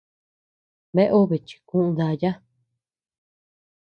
[0.93, 2.31] Bea obe chikudaya.